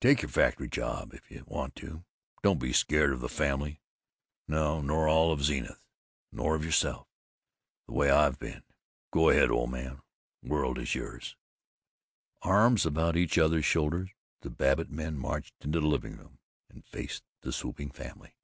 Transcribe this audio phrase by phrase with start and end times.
[0.00, 2.06] Take your factory job, if you want to.
[2.42, 3.82] Don't be scared of the family.
[4.48, 5.84] No, nor all of Zenith.
[6.32, 7.06] Nor of yourself,
[7.86, 8.62] the way I've been.
[9.10, 10.00] Go ahead, old man!
[10.42, 11.36] The world is yours!"
[12.40, 14.08] Arms about each other's shoulders,
[14.40, 16.38] the Babbitt men marched into the living room
[16.70, 18.34] and faced the swooping family.